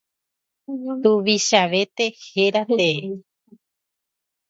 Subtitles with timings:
[1.01, 3.05] Tuvichavete héra tee.